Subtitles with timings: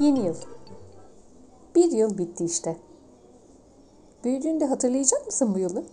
[0.00, 0.36] Yeni yıl.
[1.74, 2.76] Bir yıl bitti işte.
[4.24, 5.84] Büyüdüğünde hatırlayacak mısın bu yılı?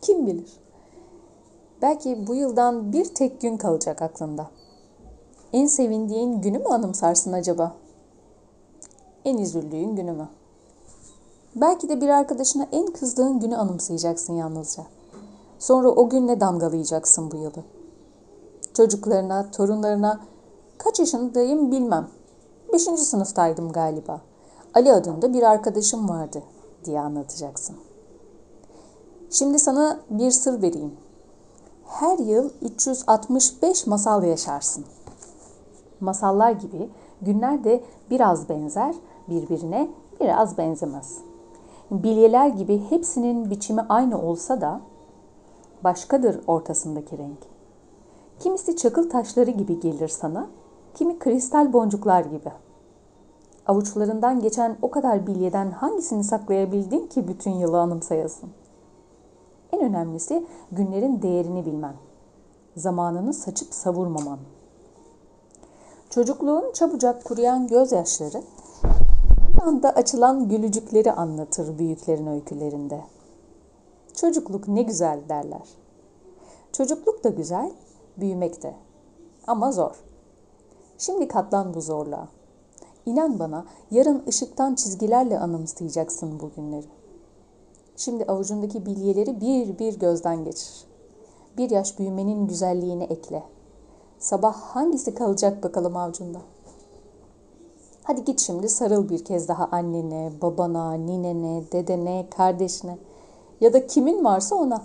[0.00, 0.52] Kim bilir?
[1.82, 4.50] Belki bu yıldan bir tek gün kalacak aklında.
[5.52, 7.76] En sevindiğin günü mü anımsarsın acaba?
[9.24, 10.28] En üzüldüğün günü mü?
[11.56, 14.99] Belki de bir arkadaşına en kızdığın günü anımsayacaksın yalnızca.
[15.60, 17.64] Sonra o günle damgalayacaksın bu yılı.
[18.74, 20.20] Çocuklarına, torunlarına
[20.78, 22.08] kaç yaşındayım bilmem.
[22.72, 24.20] Beşinci sınıftaydım galiba.
[24.74, 26.42] Ali adında bir arkadaşım vardı
[26.84, 27.76] diye anlatacaksın.
[29.30, 30.96] Şimdi sana bir sır vereyim.
[31.84, 34.84] Her yıl 365 masal yaşarsın.
[36.00, 36.90] Masallar gibi
[37.22, 38.94] günler de biraz benzer,
[39.28, 39.90] birbirine
[40.20, 41.18] biraz benzemez.
[41.90, 44.80] Bilyeler gibi hepsinin biçimi aynı olsa da
[45.84, 47.38] başkadır ortasındaki renk.
[48.38, 50.46] Kimisi çakıl taşları gibi gelir sana,
[50.94, 52.52] kimi kristal boncuklar gibi.
[53.66, 58.50] Avuçlarından geçen o kadar bilyeden hangisini saklayabildin ki bütün yılı anımsayasın?
[59.72, 61.94] En önemlisi günlerin değerini bilmen.
[62.76, 64.38] Zamanını saçıp savurmaman.
[66.10, 68.42] Çocukluğun çabucak kuruyan gözyaşları
[69.56, 73.00] bir anda açılan gülücükleri anlatır büyüklerin öykülerinde.
[74.20, 75.68] Çocukluk ne güzel derler.
[76.72, 77.72] Çocukluk da güzel,
[78.16, 78.74] büyümek de.
[79.46, 80.04] Ama zor.
[80.98, 82.28] Şimdi katlan bu zorluğa.
[83.06, 86.86] İnan bana yarın ışıktan çizgilerle anımsayacaksın bu günleri.
[87.96, 90.84] Şimdi avucundaki bilyeleri bir bir gözden geçir.
[91.56, 93.42] Bir yaş büyümenin güzelliğini ekle.
[94.18, 96.38] Sabah hangisi kalacak bakalım avucunda?
[98.02, 102.98] Hadi git şimdi sarıl bir kez daha annene, babana, ninene, dedene, kardeşine
[103.60, 104.82] ya da kimin varsa ona.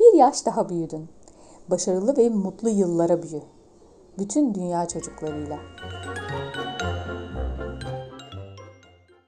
[0.00, 1.08] Bir yaş daha büyüdün.
[1.70, 3.42] Başarılı ve mutlu yıllara büyü.
[4.18, 5.58] Bütün dünya çocuklarıyla.